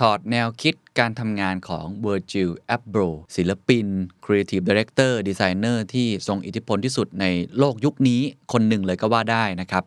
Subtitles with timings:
[0.00, 3.86] ถอดแนวคิดการทำงานของ Virgil Abloh ศิลปิน
[4.24, 7.26] Creative Director Designer ที่ทรงอิทธิพลที่สุดใน
[7.58, 8.20] โลกยุคนี้
[8.52, 9.82] คนหนึ่งเลยก็ว่าได้นะครับ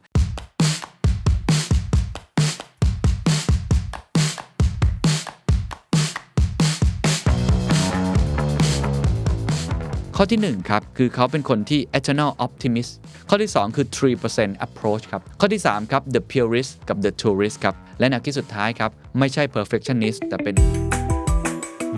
[10.15, 12.91] ข้อที่1ครับคือเขาเป็นคนที่ eternal optimist
[13.29, 13.87] ข้อที่ 2 คือ
[14.27, 20.19] 3% approach ครับ ข้อที่ 3 ครับ the purist กับ the tourist ครับ และแนวคิดสุดท้ายครับ ไม่ใช่ perfectionist
[20.29, 20.55] แต่เป็น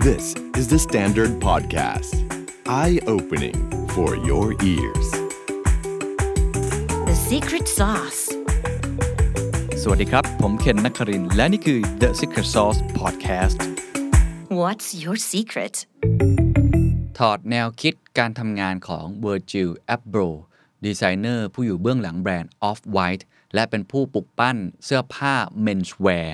[0.06, 0.24] This
[0.60, 2.12] is the Standard Podcast.
[2.82, 3.58] Eye opening
[3.94, 5.08] for your ears.
[7.08, 8.22] The secret sauce.
[9.82, 13.58] สวัสดีครับ ผมเคนนักครินทร์และนี่คือ The Secret Sauce Podcast
[14.60, 15.74] What's your secret?
[17.18, 20.36] ถอดแนวคิดการทำงานของ Virgil Abloh
[20.84, 25.34] ดีไซเนอร์ผู้อยู่เบื้องหลังแบรนด์ Off-White และเป็นผู้ปลุกปั้นเสื้อผ้า
[25.66, 26.26] menswear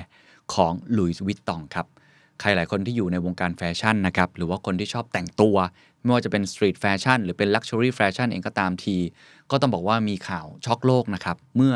[0.53, 1.87] ของ Louis Vuitton ครับ
[2.39, 5.57] ใครหลายคนที่อยู่ในวงการแฟชั่นนะครับ หรือว่าคนที่ชอบแต่งตัว
[6.03, 8.97] ไม่ว่าจะเป็นสตรีทแฟชั่นหรือเป็น Luxury Fashion เองก็ตามที
[9.51, 11.75] ก็ต้องบอกว่ามีข่าวช็อกโลกนะครับ เมื่อ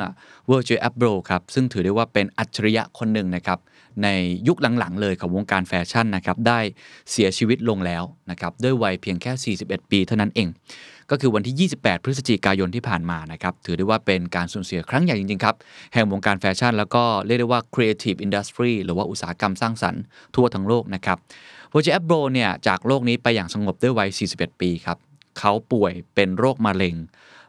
[0.49, 3.59] Virgil Abloh ครับ ซึ่งถือได้ว่าเป็นอัจฉริยะคนหนึ่งนะครับ
[4.03, 4.07] ใน
[4.47, 6.59] ยุคหลังๆ เลยของวงการแฟชั่นนะครับ ได้
[7.11, 10.47] เสียชีวิตลงแล้วนะครับ ด้วยวัยเพียงแค่ 41 ปีเท่านั้นเอง
[11.11, 15.55] ก็คือวันที่ 28 พฤศจิกายนที่ผ่านมานะครับถือได้ว่าเป็นการสูญเสียครั้งใหญ่จริงๆครับ
[15.93, 20.01] แห่งวงการแฟชั่น แล้วก็เรียกได้ว่า creative industry หรือว่าอุตสาหกรรมสร้างสรรค์
[20.35, 21.17] ทั่วทั้งโลกนะครับ
[21.69, 24.97] โ r จ i แอบโบเนี่ยจากโลกนี้ไปอย่างสงบด้วยวัย 41 ปีครับ
[25.39, 26.95] เขาป่วยเป็นโรคมะเร็ง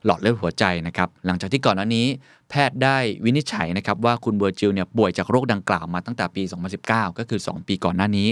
[0.05, 2.07] หลอดเลือดหัวใจนะครับหลังจากที่ก่อนหน้านี้
[2.51, 6.43] แพทย์ได้วินิจฉัยนะครับว่าคุณเวอร์จิลเนี่ยป่วยจากโรคดังกล่าวมาตั้งแต่ปี
[6.81, 8.29] 2019 ก็คือ 2 ปีก่อนหน้านี้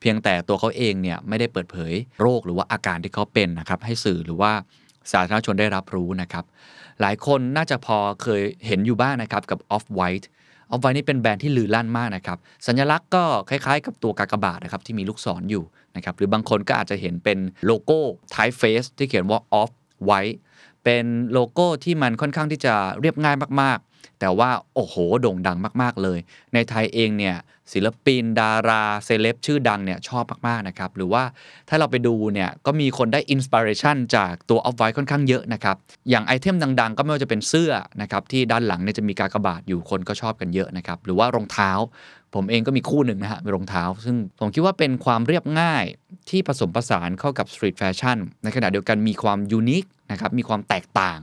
[0.00, 4.52] เพียงแต่ตัวเขาเองเนี่ยไม่ได้เปิดเผยโรคหรือว่าอาการที่เขาเป็นนะครับให้สื่อหรือว่า
[5.12, 6.44] สาธารณชนได้รับรู้นะครับ
[7.00, 10.26] หลายคนน่าจะพอเคยเห็นอยู่บ้างนะครับกับ Off White
[10.70, 15.64] ออฟไวนี่เป็นแบรนด์ที่ลือลั่นมากนะครับ สัญลักษณ์ก็คล้ายๆ กับตัวกากบาทนะครับที่มีลูกศรออยู่
[15.96, 17.98] นะครับหรือบางคนก็อาจจะเห็นเป็นโลโก้
[18.34, 19.70] typeface ที่เขียนว่า off
[20.08, 20.36] white
[20.84, 26.18] เป็นโลโก้ที่มันค่อนข้างที่จะเรียบง่ายมากๆ แต่ว่าโอ้โหโด่งดังมากๆเลย
[26.54, 27.36] ในไทยเองเนี่ย
[27.72, 31.22] ศิลปิน ดาราเซเลบชื่อดังเนี่ยชอบมากๆนะครับหรือว่า
[31.68, 35.76] ถ้าเราไปดูเนี่ยก็มีคนได้ inspiration จากตัว Off White ค่อนข้างเยอะนะครับ
[36.10, 41.70] อย่างไอเทมดัง ๆ ก็ไม่ว่าจะเป็นเสื้อนะครับที่ด้านหลังเนี่ยจะมีกากบาทอยู่คนก็ชอบกันเยอะนะครับหรือว่ารองเท้า
[42.34, 45.84] ผมเองก็มีคู่หนึ่งนะฮะเป็นรองเท้า ซึ่งผมคิดว่าเป็นความเรียบง่าย
[46.30, 51.20] ที่ผสมผสานเข้ากับ street fashion ในขณะเดียวกันมีความ unique นะครับมีความแตกต่าง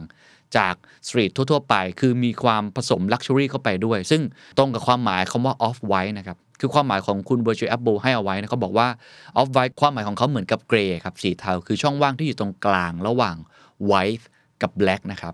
[0.57, 0.75] จาก
[1.07, 4.21] street ทั่ว ๆ ไป คือมีความผสม luxury เข้าไปด้วย ซึ่ง
[4.57, 8.87] ตรงกับความหมายคำว่า off white นะครับ คือความหมายของคุณ Virgil Abloh ให้เอาไว้นะเขาบอกว่า
[9.39, 13.35] off white ความหมายของเขาเหมือนกับ grey ครับสีเทา คือช่องว่างที่อยู่ตรงกลางระหว่าง
[13.91, 14.25] white
[14.61, 15.33] กับ black นะครับ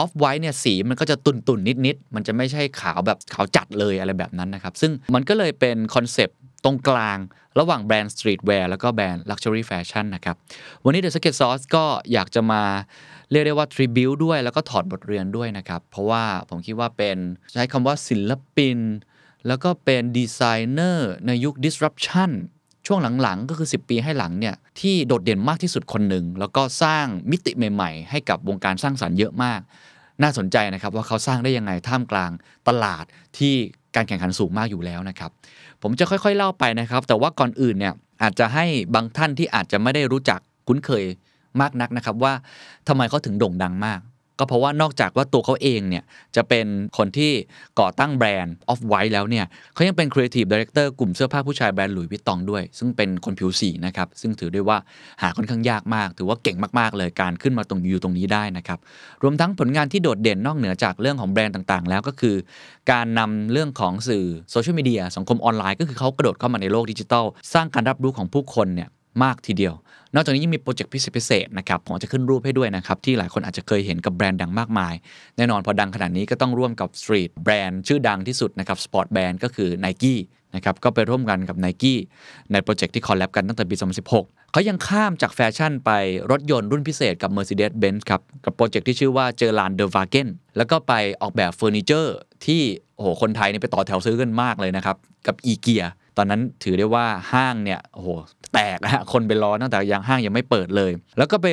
[0.00, 7.18] off white เนี่ยสีมันก็จะตุ่นๆนิดๆมันจะไม่ใช่ขาวแบบขาวจัดเลยอะไรแบบนั้นนะครับ ซึ่งมันก็เลยเป็นคอนเซปต์ตรงกลาง
[7.58, 10.36] ระหว่างแบรนด์ streetwear แล้วก็แบรนด์ luxury fashion นะครับ
[10.84, 12.62] วันนี้ The Secret Sauce ก็อยากจะมา
[13.30, 17.16] เรียกได้ว่าทริบิวด้วยแล้วก็ถอดบทเรียนด้วยนะครับ เพราะว่าผมคิดว่าเป็น
[17.52, 18.78] ใช้คำว่าศิลปิน
[19.46, 20.40] แล้วก็เป็นดีไซ
[20.70, 22.30] เนอร์ในยุค disruption
[22.86, 29.60] ช่วงหลังๆ ก็คือ 10 ปีให้หลังเนี่ยที่โดดเด่นมากที่สุดคนหนึ่งแล้วก็สร้างมิติใหม่ ๆ ให้กับวงการสร้างสรรค์เยอะมาก
[30.22, 32.30] น่าสนใจนะครับว่าเขาสร้างได้ยังไงท่ามกลาง
[32.68, 33.04] ตลาด
[33.38, 33.54] ที่
[33.94, 35.30] การแข่งขันสูงมากอยู่แล้วนะครับ
[35.82, 38.64] ผมจะค่อยๆเล่าไปนะครับ แต่ว่าก่อนอื่นเนี่ยอาจจะให้
[38.94, 41.04] บางท่านที่อาจจะไม่ได้รู้จักคุ้นเคย
[41.60, 42.32] มากนักนะครับว่า
[42.88, 44.00] ทำไมเขาถึงโด่งดังมาก
[44.38, 46.04] ก็เพราะว่านอกจากว่าตัวเขาเองเนี่ย
[46.36, 46.66] จะเป็น
[46.98, 47.32] คนที่
[47.80, 54.78] ก่อตั้งแบรนด์ Off White แล้วเนี่ยเขายังเป็น Creative Director กลุ่มเสื้อผ้าผู้ชายแบรนด์หลุยส์วิตตองด้วย ซึ่งเป็นคนผิวสีนะครับซึ่งถือได้ว่า
[55.22, 58.78] หาค่อนข้างยากมาก ถือว่าเก่งมากๆเลยการขึ้นมาตรงอยู่ตรงนี้ได้นะครับ
[59.22, 62.36] รวมทั้งผลงานที่โดดเด่นนอกเหนือจากเรื่องของแบรนด์ต่างๆ แล้วก็คือ
[62.92, 67.24] การนำเรื่องของสื่อโซเชียลมีเดียสังคมออนไลน์ก็คือเขากระโดดเข้ามาในโลกดิจิทัล
[67.54, 68.88] สร้างการรับรู้ของผู้คนเนี่ย
[69.22, 69.74] มากทีเดียว
[70.14, 74.94] นอกจากนี้ยังมีโปรเจกต์พิเศษพิเศษนะครับผมจะขึ้นรูปให้ด้วยนะครับ ที่หลายคนอาจจะเคยเห็นกับแบรนด์ดังมากมาย
[75.36, 80.20] แน่นอนพอดังขนาดนี้ก็ต้องร่วมกับ street brand ชื่อดังที่สุดนะครับ sport brand ก็คือ n i กี้
[80.54, 81.98] นะครับก็ไปร่วมกันกับ n i กี้
[82.52, 83.76] ในโปรเจกต์ที่ collab กันตั้งแต่ปี
[84.14, 85.90] 2016 เขายังข้ามจากแฟชั่นไป
[86.30, 90.92] รถยนต์รุ่นพิเศษกับ Mercedes-Benz ครับกับโปรเจกต์ที่ชื่อว่า Geländewagenแล้วก็ไป
[91.22, 92.62] ออกแบบเฟอร์นิเจอร์ที่
[92.96, 94.96] โอ้โหคนไทยนี่ไปต่อแถวซื้อกันมากเลยนะครับ
[95.26, 95.84] กับอีเกีย
[96.16, 98.08] ตอนนั้นถือได้ว่าห้างเนี่ยโอ้โห
[98.54, 101.46] แตกนะฮะคนไปรอตั้งแต่ยังห้างยังไม่เปิดเลย แล้วก็ไป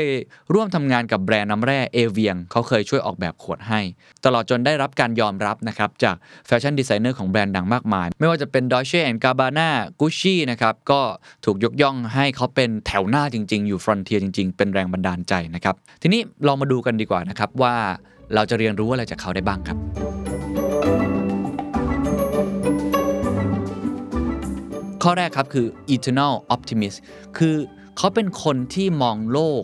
[0.54, 3.80] ร่วมทำงานกับแบรนด์น้ำแร่เอเวียงเขาเคยช่วยออกแบบขวดให้
[4.26, 6.16] ตลอดจนได้รับการยอมรับนะครับจาก
[6.48, 9.70] fashion designer ของแบรนด์ดังมากมาย ไม่ว่าจะเป็น Dolce Gabbana
[10.00, 11.02] Gucci นะครับก็
[11.46, 17.76] ถูกยกย่องให้เขาเป็นแถวหน้าจริง ๆ อยู่ frontier จริง ๆ เป็นแรงบันดาลใจนะครับทีนี้ลองมาดูกันดีกว่านะครับว่า
[18.36, 20.13] เราจะเรียนรู้อะไรจากเขาได้บ้างครับ
[25.04, 26.98] ข้อแรกครับคือ eternal optimist
[27.38, 27.56] คือ
[27.98, 29.64] เขาเป็นคนที่มองโลก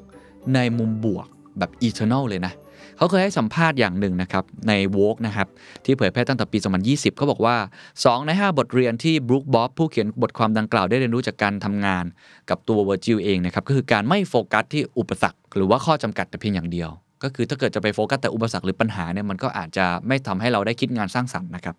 [0.55, 1.27] ในมุมบวก
[1.57, 2.53] แบบ eternal เลยนะ
[2.97, 5.47] เขาเคยให้สัมภาษณ์อย่างหนึ่งนะครับ ใน w o k นะครับ
[5.85, 6.57] ที่เผยแพร่ตั้งแต่ปี
[6.87, 7.55] 2020 เขาบอกว่า
[7.95, 12.05] 2 ใน 5 บทเรียนที่บรูคบ๊อบผู้เขียนบทความดังกล่าวได้เรียนรู้จากการทำงาน
[12.49, 16.89] กับตัวเวอร์จิลเองนะครับ ก็คือการไม่โฟกัสที่อุปสรรค หรือว่าข้อจำกัดแต่เพียงอย่างเดียว
[17.23, 21.75] ก็คือถ้าเกิดจะไปโฟกัสแต่อุปสรรคหรือปัญหาเนี่ยมันก็อาจจะไม่ทำให้เราได้คิดงานสร้างสรรค์นะครับ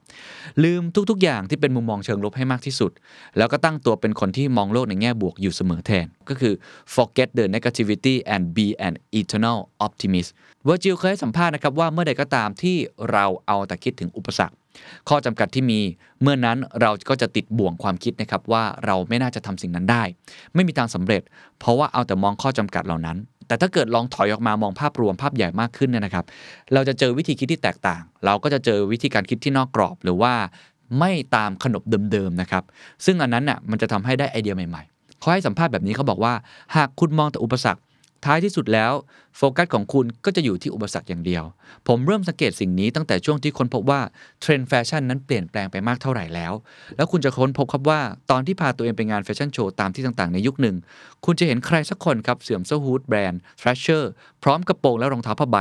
[0.64, 2.92] ลืมทุกๆ อย่างที่เป็นมุมมองเชิงลบให้มากที่สุด
[3.38, 6.54] แล้วก็ตั้งตัวเป็นคนที่มองโลกในแง่บวกอยู่เสมอแทน ก็คือ
[6.94, 10.30] forget the negativity and be an eternal optimist
[10.64, 12.76] Virgil เคยสัมภาษณ์นะครับว่าเมื่อใดก็ตามที่
[13.10, 14.54] เราเอาแต่คิดถึงอุปสรรค
[15.08, 15.80] ข้อจำกัดที่มี
[16.22, 20.02] เมื่อนั้นเราก็จะติดบ่วงความคิดนะครับว่าเราไม่น่าจะทำสิ่งนั้นได้
[20.54, 21.22] ไม่มีทางสำเร็จ
[21.58, 23.16] เพราะว่าเอาแต่มองข้อจำกัดเหล่านั้น
[23.50, 26.24] แต่ถ้าเกิดลองถอยออกมามองภาพรวมภาพใหญ่มากขึ้นเนี่ยนะครับ
[26.74, 30.32] เราจะเจอวิธีคิดที่แตกต่าง เราก็จะเจอวิธีการคิดที่นอกกรอบ หรือว่า
[30.98, 31.82] ไม่ตามขนบ
[32.12, 32.64] เดิมๆนะครับ
[33.04, 36.32] ซึ่งอันนั้นน่ะมันจะทำให้ได้ไอเดียใหม่ๆเขาให้สัมภาษณ์แบบนี้เขาบอกว่า
[36.76, 37.80] หากคุณมองแต่อุปสรรค
[38.24, 38.92] ท้ายที่สุดแล้ว
[39.36, 41.44] โฟกัสของคุณก็จะอยู่ที่อุปสรรคอย่างเดียว
[41.88, 44.00] ผมเริ่มสังเกตสิ่งนี้ตั้งแต่ช่วงที่ค้นพบว่า
[44.40, 46.52] เทรนด์แฟชั่นนั้นเปลี่ยนแปลงไปมากเท่าไหร่แล้ว
[46.96, 48.00] แล้วคุณจะค้นพบครับว่า
[48.30, 50.76] ตอนที่พาตัวเองไปงานแฟชั่นโชว์ตามที่ต่างๆในยุคหนึ่ง
[51.24, 54.04] คุณจะเห็นใครสักคนครับเสื่อมเสื้อฮูดแบรนด์ Thrasher
[54.42, 55.58] พร้อมกระโปรงและรองเท้าผ้าใบ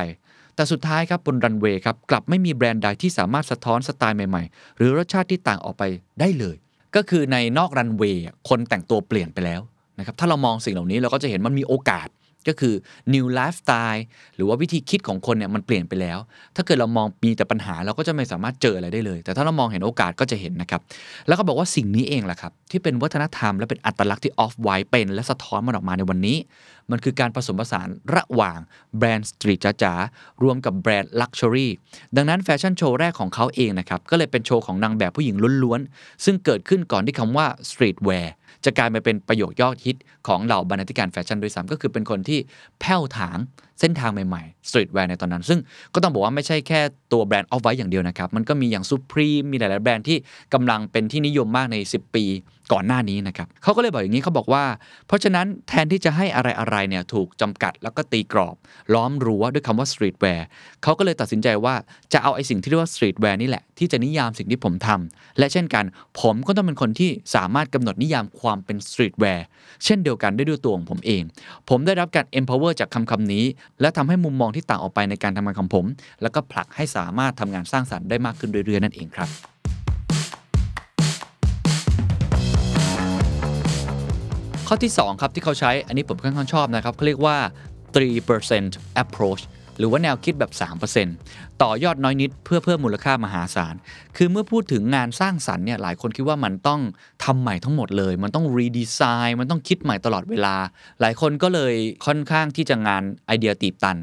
[0.56, 5.84] แต่สุดท้ายครับบนรันเวย์ครับกลับไม่มีแบรนด์ใดที่สามารถสะท้อนสไตล์ใหม่ๆ หรือรสชาติที่ต่างออกไป
[6.20, 6.56] ได้เลย
[6.96, 9.62] ก็คือในนอกรันเวย์คนแต่งตัวเปลี่ยนไปแล้ว
[10.00, 12.08] นะครับถ้าเรามองสิ่งเหล่านี้เราก็จะเห็นมันมีโอกาส
[12.48, 12.74] ก็คือ
[13.14, 14.04] new lifestyle
[14.36, 16.18] หรือว่าวิธีคิดของคนเนี่ยมันเปลี่ยนไปแล้ว
[16.56, 20.82] ถ้าเกิดเรามองมีแต่ปัญหาเราก็จะไม่สามารถเจออะไรได้เลย แต่ถ้าเรามองเห็นโอกาสก็จะเห็นนะครับ
[21.28, 26.38] แล้วก็บอกว่าสิ่งนี้เองแหละครับ ที่เป็นวัฒนธรรมและเป็นอัตลักษณ์ที่ Off-White เป็นและสะท้อนมันออกมาในวันนี้
[26.92, 28.60] มันคือการผสมผสานระหว่าง
[28.98, 31.72] แบรนด์ street จ๋าๆรวมกับแบรนด์ luxury
[32.16, 38.34] ดังนั้นแฟชั่นโชว์แรกของเขาเองนะครับ ก็เลยเป็นโชว์ของนางแบบผู้หญิงล้วนๆ ซึ่งเกิดขึ้นก่อนที่คำว่า streetwear
[38.66, 39.98] จะกลายมาเป็นประโยคยอดฮิต
[40.28, 42.40] ของเหล่าบรรณาธิการแฟชั่นด้วยซ้ำก็คือเป็นคนที่
[42.80, 43.38] แผ้วถาง
[43.80, 45.60] เส้นทางใหม่ๆ streetwear ในตอนนั้น ซึ่ง
[45.94, 46.82] ก็ต้องบอกว่าไม่ใช่แค่
[47.12, 50.18] ตัวแบรนด์ Off-White อย่างเดียวนะครับ มันก็มีอย่าง Supreme มีหลายๆแบรนด์ที่
[50.54, 52.26] กำลังเป็นที่นิยมมากใน 10 ปี
[52.74, 54.64] ก่อนหน้านี้นะครับเขาก็เลยบอกอย่างนี้เขาบอกว่า
[55.08, 58.56] เพราะฉะนั้นแทนที่จะให้อะไรๆเนี่ยถูกจำกัดแล้วก็ตีกรอบ
[58.94, 60.46] ล้อมรั้วด้วยคำว่า streetwear
[60.84, 61.76] เขาก็เลยตัดสินใจว่า
[62.14, 65.86] จะเอาไอ้สิ่งที่เรียกว่า streetwear นี่แหละ ที่จะนิยามสิ่งที่ผมทำและเช่นกัน
[66.22, 69.46] ผมก็ต้องเป็นคนที่สามารถกำหนดนิยามความเป็นสตรีทแวร์
[69.86, 71.22] เช่นเดียวกันได้ด้วยตัวของผมเอง
[71.70, 73.46] ผมได้รับการ empower จากคำคำนี้
[73.82, 75.86] และทำให้มุมมองที่ต่างออกไปในการทำงานของผม
[76.22, 79.30] แล้วก็ผลักให้สามารถทำงานสร้างสรรค์ได้มากขึ้นเรื่อยๆนั่นเองครับ
[84.72, 87.38] ข้อที่ 2 ครับที่เขาใช้อันนี้ผมค่อนข้างชอบนะครับเขาเรียกว่า
[88.16, 89.44] 3% approach
[89.78, 90.52] หรือว่าแนวคิดแบบ
[91.08, 93.76] 3%ต่อยอดน้อยนิดเพื่อเพิ่มมูลค่ามหาศาล
[94.18, 96.82] คือเมื่อพูดถึงงานสร้างสรรค์เนี่ยหลายคนคิดว่ามันต้อง
[97.24, 100.56] ทำใหม่ทั้งหมดเลย มันต้องรีดีไซน์มันต้องคิดใหม่ตลอดเวลา
[101.02, 101.74] หลายคนก็เลย
[102.06, 103.98] ค่อนข้างที่จะงานไอเดียตีบตัน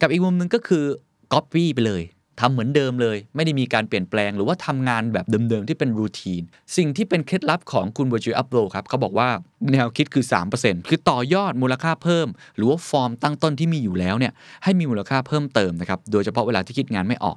[0.00, 0.84] กับอีกมุมหนึ่งก็คือ
[1.32, 2.02] copy ไปเลย
[2.40, 6.42] ทำเหมือนเดิมเลย ไม่ได้มีการเปลี่ยนแปลง หรือว่าทำงานแบบเดิมๆ ที่เป็นรูทีน
[6.76, 9.28] สิ่งที่เป็นเคล็ดลับของคุณ Virtual Upload ครับเขาบอกว่า
[9.72, 10.24] แนวคิดคือ
[10.56, 14.32] 3%คือต่อยอดมูลค่าเพิ่ม หรือว่าฟอร์มตั้งต้นที่มีอยู่แล้วเนี่ย
[14.64, 17.36] ให้มีมูลค่าเพิ่มเติมนะครับโดยเฉพาะเวลาที่คิดงานไม่ออก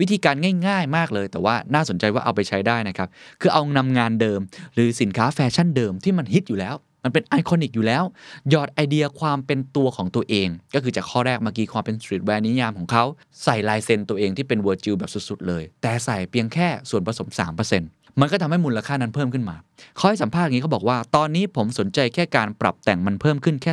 [0.00, 0.36] วิธีการ
[0.66, 3.08] ง่าย ๆ มากเลย แต่ว่าน่าสนใจว่าเอาไปใช้ได้นะครับ
[3.40, 4.40] คือเอานำงานเดิม
[4.74, 6.76] หรือสินค้าแฟชั่นเดิมที่มันฮิตอยู่แล้ว
[7.08, 8.04] มันเป็น iconic อยู่แล้ว
[8.50, 13.04] หยอดไอเดียความเป็นตัวของตัวเอง ก็คือจากข้อแรกเมื่อกี้ความเป็น streetwear นิยามของเขา
[13.44, 17.28] ใส่ลายเซ็นตัวเองที่เป็นเวอร์จิลแบบสุดๆเลย แต่ใส่เพียงแค่ส่วนผสม
[17.68, 19.56] 3% มันก็ทำให้มูลค่านั้นเพิ่มขึ้นมา
[19.96, 23.72] เขาให้สัมภาษณ์อย่างนี้เขาบอกว่า ตอนนี้ผมสนใจแค่การปรับแต่งมันเพิ่มขึ้นแค่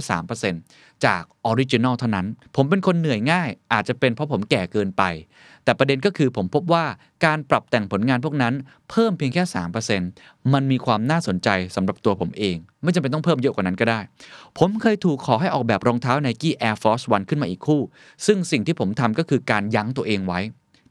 [0.51, 5.03] 3%จาก original เท่านั้น ผมเป็นคนเหนื่อยง่าย อาจจะเป็นเพราะผมแก่เกินไป
[5.63, 6.85] แต่ประเด็นก็คือผมพบว่า
[7.25, 8.53] การปรับแต่งผลงานพวกนั้น
[8.89, 9.43] เพิ่มเพียงแค่
[9.97, 13.99] 3%มันมีความน่าสนใจสำหรับตัวผมเอง ไม่จำเป็นต้องเพิ่มเยอะกว่านั้นก็ได้
[14.59, 17.81] ผมเคยถูกขอให้ออกแบบรองเท้า Nike Air Force One ขึ้นมาอีกคู่
[18.25, 20.39] ซึ่งสิ่งที่ผมทำก็คือการยั้งตัวเองไว้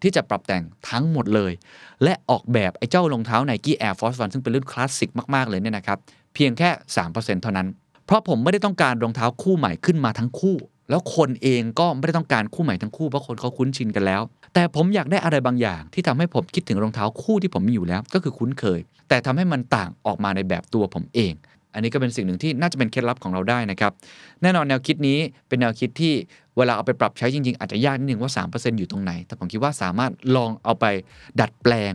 [0.04, 1.52] ที่จะปรับแต่งทั้งหมดเลย
[2.04, 5.99] และออกแบบไอ้เจ้ารองเท้า Nike Air Force One ซึ่งเป็นรุ่นคลาสสิกมากๆเลยเนี่ยนะครับ
[6.34, 6.70] เพียงแค่
[7.04, 7.68] 3%เท่านั้น
[8.06, 10.56] เพราะผมไม่ได้ต้องการรองเท้าคู่ใหม่ขึ้นมาทั้งคู่
[10.90, 14.23] แล้วคนเองก็ไม่ได้ต้องการคู่ใหม่ทั้งคู่เพราะคนเขาคุ้นชินกันแล้ว
[14.54, 21.34] แต่ผมอยากได้อะไรบางอย่าง ที่ทำให้ผมคิดถึงรองเท้าคู่ที่ผมมีอยู่แล้ว ก็คือคุ้นเคย แต่ทำให้มันต่างออกมาในแบบตัวผมเอง
[21.75, 23.92] อันนี้ก็เป็นสิ่งหนึ่งที่น่าจะเป็นเคล็ดลับของเราได้นะครับ
[24.42, 25.18] แน่นอนแนวคิดนี้
[25.49, 26.14] เป็นแนวคิดที่
[26.58, 30.84] เวลาเอาไปปรับใช้จริง ๆ อาจจะยากนิดนึงว่า 3%อยู่ตรงไหน แต่ผมคิดว่าสามารถลองเอาไป
[31.40, 31.92] ดัดแปลง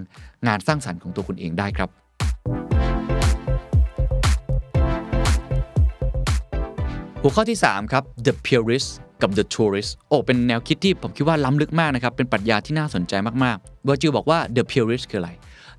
[0.48, 1.90] งานสร้างสรรค์ของตัวคุณเองได้ครับ
[7.22, 8.90] หัวข้อที่ 3 ครับ the purist
[9.22, 13.14] กับ the tourist โอ้ เป็นแนวคิดที่ผมคิดว่าล้ำลึกมากนะครับ เป็นปรัชญาที่น่าสนใจ
[13.44, 15.32] มากๆเวอร์จิลบอกว่า the purist คืออะไร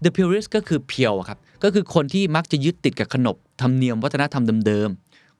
[0.04, 4.90] the purist ก็คือเพียวครับ ก็คือคนที่มักจะยึดติดกับขนบธรรมเนียมวัฒนธรรมเดิม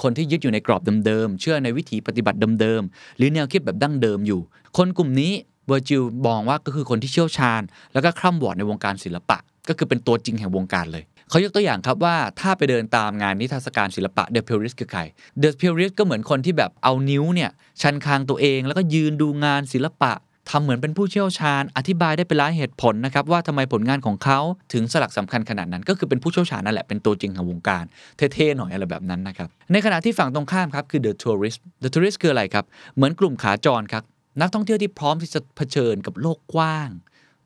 [0.02, 4.40] คนที่ยึดอยู่ในกรอบเดิมๆ เชื่อในวิถีปฏิบัติเดิมๆ หรือแนวคิดแบบดั้งเดิมอยู่
[4.76, 5.33] คนกลุ่มนี้
[5.69, 9.38] เวอร์จิลมองว่าก็คือคนที่เชี่ยวชาญ แล้วก็คร่ำวอดในวงการศิลปะ
[9.69, 15.00] ก็คือเป็นตัวจริงแห่งวงการเลยเขายกตัวอย่างครับว่าถ้าไปเดินตามงานนิทรรศการศิลปะ The Purist คือใคร
[15.42, 20.12] The Purist ก็เหมือนคนที่แบบเอานิ้วเนี่ยชันคางตัวเองแล้วก็ยืนดูงานศิลปะ
[20.50, 24.40] ทำเหมือนเป็นผู้เชี่ยวชาญ อธิบายได้เป็นหลายเหตุผลนะครับว่าทำไมผลงานของเขา
[24.73, 27.85] ถึงสลักสำคัญขนาดนั้น ก็คือเป็นผู้เชี่ยวชาญนั่นแหละเป็นตัวจริงของวงการ
[28.16, 32.64] เท่ๆหน่อยอะไรแบบนั้นนะครับในขณะที่ฝั่งตรงข้ามครับคือ The Tourist The Tourist คืออะไรครับ
[32.95, 34.02] เหมือนกลุ่มขาจรครับ
[34.40, 36.90] นักท่องเที่ยวที่พร้อมที่จะเผชิญกับโลกกว้าง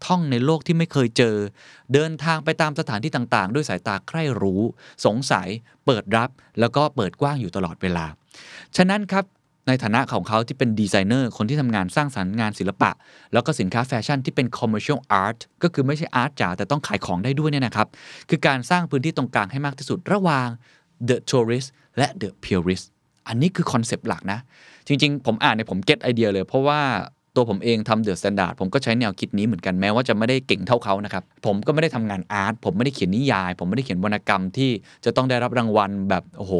[0.06, 1.36] ท่องในโลกที่ไม่เคยเจอ
[1.94, 4.62] เดินทางไปตามสถานที่ต่างๆ ด้วยสายตาใคร่รู้
[5.04, 5.48] สงสัย
[5.86, 6.30] เปิดรับ
[6.60, 8.06] แล้วก็เปิดกว้างอยู่ตลอดเวลา
[8.76, 9.24] ฉะนั้นครับ
[9.68, 12.90] ในฐานะของเขาที่เป็นดีไซเนอร์คนที่ทำงานสร้างสรรค์งานศิลปะ
[13.32, 17.88] แล้วก็สินค้าแฟชั่นที่เป็น commercial art ก็คือไม่ใช่ art จ๋าแต่ต้องขายของได้ด้วยเนี่ยนะครับ
[18.30, 20.48] คือการสร้างพื้นที่ตรงกลางให้มากที่สุดระหว่าง
[21.08, 21.68] the tourist
[21.98, 22.86] และ the purist
[23.28, 24.38] อันนี้คือคอนเซปต์หลักนะ
[24.86, 26.80] จริง ๆ ผมอ่านเนี่ยผม get idea เลย เพราะว่า
[27.36, 34.70] ตัวผมเองทำ THE STANDARD ผมก็ใช้แนวคิดนี้เหมือนกันแม้ว่าจะไม่ได้เก่งเท่าเขานะครับ ผมก็ไม่ได้ทำงาน art ผมไม่ได้เขียนนิยาย ผมไม่ได้เขียนวรรณกรรมที่
[35.04, 36.52] จะต้องได้รับรางวัลแบบโอ้โห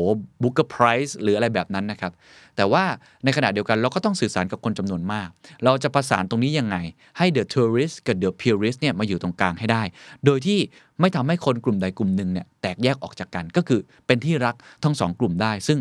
[0.43, 2.13] Booker Prize หรืออะไรแบบนั้นนะครับ
[2.57, 2.85] แต่ว่า
[3.25, 5.29] ในขณะเดียวกันเราก็ต้องสื่อสารกับคนจำนวนมาก
[5.65, 6.77] เราจะประสานตรงนี้ยังไง
[7.19, 9.83] ให้ the tourist กับ the purist เนี่ยมาอยู่ตรงกลางให้ได้
[10.25, 10.59] โดยที่
[11.01, 14.55] ไม่ทำให้คนกลุ่มใดกลุ่มหนึ่งเนี่ยแตกแยกออกจากกันก็คือเป็นที่รัก
[14.85, 15.79] ทั้งสองกลุ่มได้ซึ่ง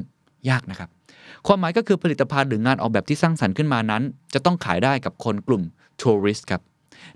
[0.49, 0.89] ยากนะครับ
[1.47, 4.03] ความหมายก็คือผลิตภัณฑ์หรืองานออกแบบที่สร้างสรรค์ขึ้นมานั้น
[4.33, 5.63] จะต้องขายได้กับคนกลุ่ม
[6.01, 6.61] ทัวริสต์ครับ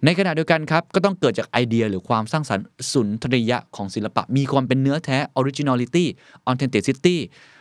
[0.05, 6.05] ในขณะเดียวกันครับ ก็ต้องเกิดจากไอเดียหรือความสร้างสรรค์สุนทรียะของศิลปะ มีความเป็นเนื้อแท้ originality
[6.49, 7.17] authenticity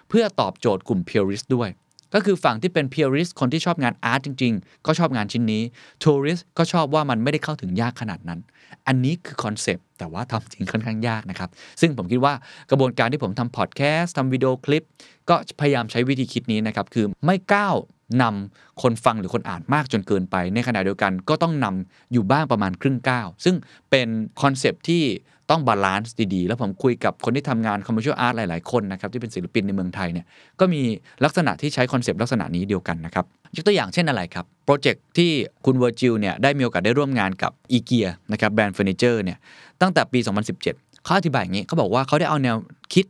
[0.08, 1.68] เพื่อตอบโจทย์กลุ่ม purist ด้วย
[2.14, 5.62] ก็คือฝั่งที่เป็น purist คนที่ชอบงานอาร์ตจริง ๆ ก็ชอบงานชิ้นนี้
[6.02, 8.40] tourist ก็ชอบว่ามันไม่ได้เข้าถึงยากขนาดนั้น
[8.86, 12.34] อันนี้คือคอนเซปต์แต่ว่าทำจริงค่อนข้างยากนะครับ ซึ่งผมคิดว่า
[12.70, 14.82] กระบวนการที่ผมทำพอดแคสต์ทำวิดีโอคลิป
[15.28, 17.76] ก็พยายามใช้วิธีคิดนี้นะครับ คือไม่ก้าว
[18.22, 23.56] นำคนฟังหรือคนอ่านมากจนเกินไป ในขณะเดียวกันก็ต้องนำอยู่บ้างประมาณครึ่งก้าว ซึ่ง
[23.90, 24.08] เป็น
[24.42, 25.02] คอนเซปต์ที่
[25.50, 30.26] ต้อง balance ดี ๆ แล้วผมคุยกับคนที่ทำงาน commercial art หลาย ๆ คนนะครับ ที่เป็นศิลปินในเมืองไทยเนี่ย
[30.60, 30.82] ก็มี
[31.24, 33.24] ลักษณะที่ใช้คอนเซปต์ลักษณะนี้เดียวกันนะครับ
[33.56, 35.30] ยกตัวอย่างเช่นอะไรครับ โปรเจกต์ที่
[35.64, 39.38] คุณเวอร์จิลเนี่ยได้มีโอกาสได้ร่วมงานกับอีเกียนะครับแบรนด์เฟอร์นิเจอร์เนี่ย
[39.80, 40.18] ตั้งแต่ปี
[40.62, 40.62] 2017
[41.04, 42.56] เขาอธิบายอย่างนี้เขาบอกว่าเขาได้เอาแนว
[42.94, 43.06] คิด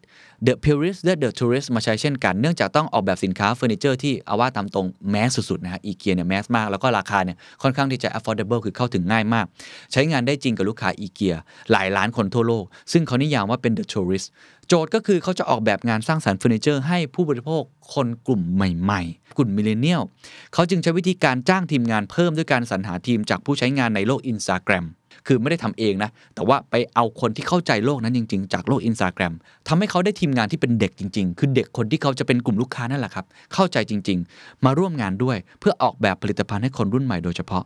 [0.46, 9.46] The Purist และ The Tourist มาใช้เช่นกัน เนื่องจากต้องออกแบบสินค้าเฟอร์นิเจอร์ที่เอาว่าตามตรง mass สุดๆนะฮะอีเกียเนี่ย mass มาก แล้วก็ราคาเนี่ยค่อนข้างที่จะ affordable คือเข้าถึงง่ายมาก
[9.92, 11.34] ใช้งานได้จริงกับลูกค้าอีเกีย
[11.72, 14.26] หลายล้านคนทั่วโลก ซึ่งเขานิยามว่าเป็น The Tourist
[14.68, 17.62] โจทย์ก็คือเขาจะออกแบบงานสร้างสรรค์เฟอร์นิเจอร์ให้ผู้บริโภค
[17.94, 20.02] คนกลุ่มใหม่ๆ กลุ่ม millennial
[20.52, 24.84] เขาจึงใช้วิธีการจ้างทีมงานเพิ่มด้วยการสรรหาทีมจากผู้ใช้งานในโลก Instagram
[25.26, 29.32] คือไม่ได้ทำเองนะ แต่ว่าไปเอาคนที่เข้าใจโลกนั้นจริง ๆ จากโลก Instagram
[29.68, 37.62] ทำให้เขาได้ทีมงานที่เป็นเด็กจริง ๆ คือเด็กคนที่เขาจะเป็นกลุ่มลูกค้านั่นแหละครับ เข้าใจจริง ๆ มาร่วมงานด้วย เพื่อออกแบบผลิตภัณฑ์ให้คนรุ่นใหม่โดยเฉพาะ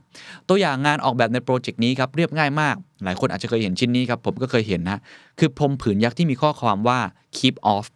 [0.48, 4.98] ตัวอย่างงานออกแบบในโปรเจกต์นี้ครับเรียบง่ายมาก หลายคนอาจจะเคยเห็นชิ้นนี้ครับผมก็เคยเห็นนะ
[5.38, 6.98] คือพรมผืนยักษ์ที่มีข้อความว่า
[7.36, 7.86] keep off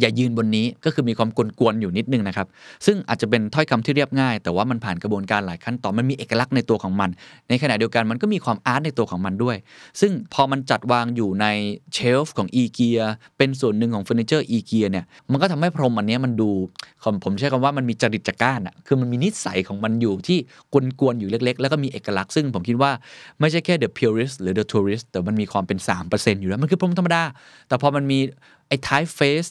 [0.00, 2.46] อย่ายืนบนนี้ก็คือมีความกวนๆอยู่นิดนึงนะครับ
[2.86, 7.10] ซึ่งอาจจะเป็นถ้อยคำที่เรียบง่าย แต่ว่ามันผ่านกระบวนการหลายขั้นตอนมันมีเอกลักษณ์ในตัวของมัน
[7.48, 9.56] ในขณะเดียวกันมันก็มีความ art ในตัวของมันด้วย
[10.00, 11.46] ซึ่งพอมันจัดวางอยู่ใน
[11.94, 13.00] shelf ของอีเกีย
[13.38, 16.50] เป็นส่วนหนึ่งของเฟอร์นิเจอร์อีเกียเนี่ยมันก็ทำให้พรมอันนี้มันดู
[17.24, 20.38] ผมใช้คำว่ามันมีจริตจะก้านอะคือมันมีนิสัยของมันอยู่ที่
[21.00, 22.90] กวนๆอยู่เล็ก ๆ แล้วก็มีเอกลักษณ์ซึ่งผมคิดว่า
[23.40, 25.78] ไม่ใช่แค่ the purist หรือ the tourist แต่มันมีความเป็น
[26.10, 27.22] 3%อยู่แล้วมันคือพรมธรรมดา
[27.68, 28.18] แต่พอมันมี
[28.68, 29.48] ไอ้ type face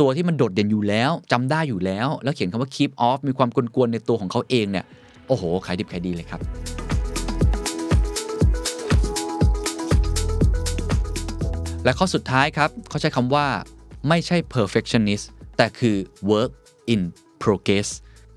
[0.00, 4.84] ตัวที่มันโดดเด่นอยู่แล้วจำได้อยู่แล้ว แล้วเขียนคำว่า keep off มีความกวนๆในตัวของเขาเองเนี่ย
[5.28, 6.40] โอ้โหขายดิบขายดีเลยครับ
[11.84, 13.46] และข้อสุดท้ายครับเขาใช้คำว่า
[14.08, 15.24] ไม่ใช่ perfectionist
[15.56, 15.96] แต่คือ
[16.30, 16.52] work
[16.92, 17.00] in
[17.42, 17.88] progress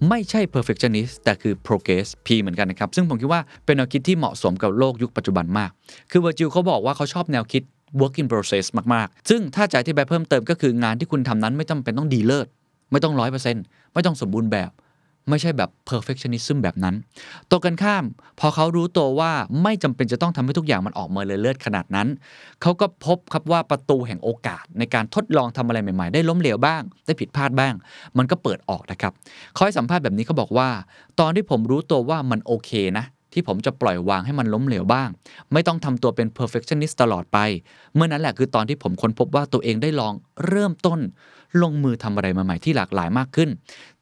[0.10, 5.72] ไม่ใช่ perfectionist แต่คือ progress P เหมือนกันนะครับ ซึ่งผมคิดว่าเป็นแนวคิดที่เหมาะสมกับโลกยุคปัจจุบันมาก
[6.12, 7.64] คือ Virgil เขาบอกว่าเขาชอบแนวคิด
[8.00, 12.48] work in process มากๆ ซึ่งถ้าจะอธิบายเพิ่มเติมก็คืองานที่คุณทำนั้นไม่จำเป็นต้องดีเลิศ
[12.92, 14.72] ไม่ต้องร้อยเปอร์เซ็นต์ไม่ต้องสมบูรณ์แบบ
[15.30, 16.96] ไม่ใช่แบบ perfectionism แบบนั้น
[17.50, 18.04] ตัวกันข้าม
[18.40, 19.32] พอเขารู้ตัวว่า
[19.64, 22.08] ไม่จำเป็นจะต้องทำให้ทุกอย่างมันออกมาเลยเลิศขนาดนั้น
[22.62, 27.74] เขาก็พบครับว่าประตูแห่งโอกาสในการทดลองทำอะไรใหม่ๆ ได้ล้มเหลวบ้าง ได้ผิดพลาดบ้าง
[28.18, 29.14] มันก็เปิดออกนะครับ
[29.54, 30.70] เขาให้สัมภาษณ์แบบนี้เขาบอกว่า
[31.20, 35.10] ตอนที่ผมรู้ตัวว่ามันโอเคนะ ที่ผมจะปล่อยวางให้มันล้มเหลวบ้าง
[35.54, 37.38] ไม่ต้องทำตัวเป็น perfectionist ตลอดไป
[37.96, 40.14] เมื่อนั้นแหละคือตอนที่ผมค้นพบว่าตัวเองได้ลอง
[40.48, 41.00] เริ่มต้น
[41.62, 43.50] ลงมือทำอะไรใหม่ๆที่หลากหลายมากขึ้น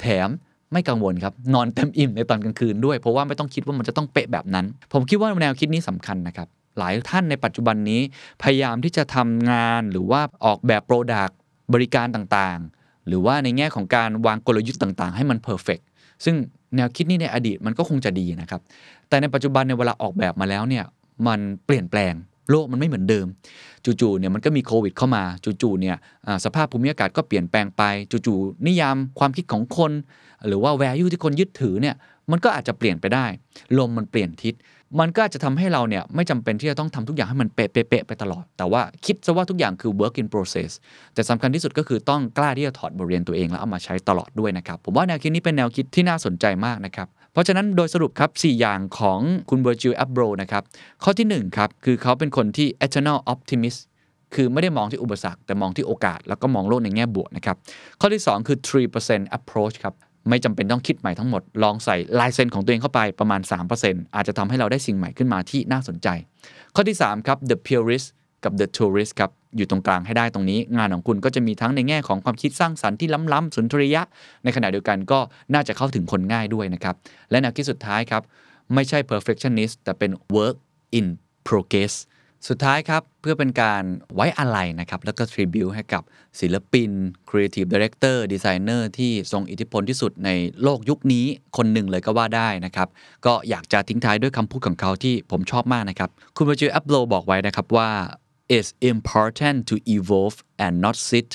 [0.01, 0.29] แถม
[0.71, 6.47] ไม่กังวลครับ นอนเต็มอิ่มในตอนกลางคืนด้วย เพราะว่าไม่ต้องคิดว่ามันจะต้องเป๊ะแบบนั้น ผมคิดว่าแนวคิดนี้สำคัญนะครับ
[6.79, 8.01] หลายท่านในปัจจุบันนี้
[8.43, 11.37] พยายามที่จะทำงานหรือว่าออกแบบโปรดักต์
[11.73, 15.79] บริการต่างๆ หรือว่าในแง่ของการวางกลยุทธ์ต่างๆ ให้มันเพอร์เฟก
[16.25, 16.35] ซึ่ง
[16.75, 18.61] แนวคิดนี้ในอดีตมันก็คงจะดีนะครับ
[19.13, 20.86] แต่ในปัจจุบันในเวลาออกแบบมาแล้วเนี่ย
[21.27, 22.13] มันเปลี่ยนแปลง
[22.50, 23.27] โลกมันไม่เหมือนเดิม
[23.86, 25.24] จู่ๆเนี่ยมันก็มีโควิดเข้ามา
[25.62, 25.96] จู่ๆเนี่ย
[26.46, 29.91] สภาพภูมิอากาศก็เปลี่ยนแปลงไปจู่ๆนิยามความคิดของคน
[30.48, 31.96] หรือว่า value ที่คนยึดถือเนี่ย
[32.32, 33.25] มันก็อาจจะเปลี่ยนไปได้
[33.77, 34.53] ลมมันเปลี่ยนทิศ
[35.00, 40.72] มันก็อาจจะทำให้เราเนี่ยไม่จำเป็นที่จะต้องทำทุกอย่างให้มันเป๊ะๆไปตลอด แต่ว่าคิดซะว่าทุกอย่างคือ work in process
[41.13, 50.63] แต่สำคัญที่สุดก็คือต้องกล้าที่จะถอดบทเรียนตัวเองแล้วเอามาใช้ตลอดด้วยนะครับ ผมว่าแนวคิดนี้เป็นแนวคิดที่น่าสนใจมากนะครับ เพราะฉะนั้นโดยสรุปครับ 4 อย่างของคุณ Virgil Abloh นะครับ
[51.03, 53.79] ข้อที่ 1 ครับ คือเขาเป็นคนที่ eternal optimist
[54.35, 57.55] คือไม่ได้มองที่อุปสรรค แต่มองที่โอกาส แล้วก็มองโลกในแง่บวกนะครับ
[58.01, 58.57] ข้อที่ 2 คือ
[58.97, 59.93] 3% approach ครับ
[60.29, 63.41] ไม่จำเป็นต้องคิดใหม่ทั้งหมด ลองใส่ลายเซ็นของตัวเองเข้าไปประมาณ
[63.77, 66.07] 3%อาจจะทำให้เราได้สิ่งใหม่ขึ้นมาที่น่าสนใจ
[66.75, 68.07] ข้อที่3ครับ the purist
[68.43, 74.01] กับ the tourist ครับ อยู่ตรงกลางให้ได้ตรงนี้ งานของคุณก็จะมีทั้งในแง่ของความคิดสร้างสรรค์ที่ล้ำๆสุนทรียะ
[74.43, 75.19] ในขณะเดียวกันก็
[75.53, 76.95] น่าจะเข้าถึงคนง่ายด้วยนะครับ
[77.31, 78.24] และแนวคิดสุดท้ายครับ
[78.74, 80.55] ไม่ใช่ perfectionist แต่เป็น work
[80.98, 81.07] in
[81.48, 81.95] progress
[82.50, 83.83] สุดท้ายครับ เพื่อเป็นการ
[84.15, 86.03] ไว้อาลัยนะครับ แล้วก็ tribute ให้กับ
[86.39, 86.89] ศิลปิน
[87.29, 90.29] creative director designer ที่ทรงอิทธิพลที่สุดใน
[90.63, 91.25] โลกยุคนี้
[91.57, 92.88] คนหนึ่งเลยก็ว่าได้นะครับ
[93.25, 97.89] ก็อยากจะทิ้งท้ายด้วยคำพูดของเขาที่ผมชอบมากนะครับ คุณ Virgil Abloh บอกไว้นะครับว่า
[98.56, 101.30] it's important to evolve and not sit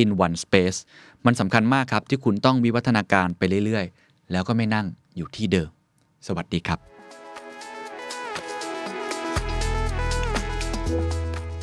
[0.00, 0.78] in one space
[1.26, 5.70] มันสำคัญมากครับที่คุณต้องวิวัฒนาการไปเรื่อยๆ แล้วก็ไม่นั่งอยู่ที่เดิม
[6.26, 6.78] สวัสดีครับ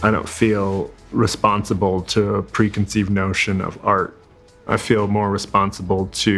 [0.08, 4.12] I don't feel responsible to a preconceived notion of art.
[4.68, 6.36] I feel more responsible to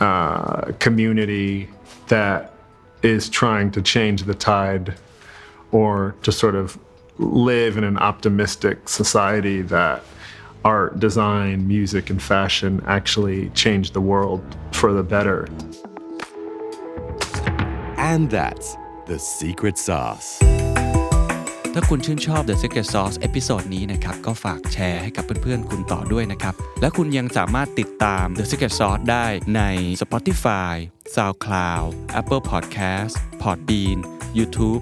[0.00, 1.68] uh, community
[2.08, 2.52] that
[3.02, 4.94] is trying to change the tide
[5.72, 6.78] or to sort of
[7.17, 10.03] live in an optimistic society that
[10.63, 14.41] art, design, music, and fashion actually change the world
[14.71, 15.47] for the better.
[17.97, 20.29] And that's the secret sauce.
[21.75, 29.61] ถ้าคุณชื่นชอบ The Secret Sauce เอพิโซดนี้นะครับ ก็ฝากแชร์ให้กับเพื่อนๆ คุณต่อด้วยนะครับ และคุณยังสามารถติดตาม The Secret Sauce ได้ใน
[30.01, 30.73] Spotify,
[31.15, 33.99] SoundCloud, Apple Podcast, Podbean,
[34.37, 34.81] YouTube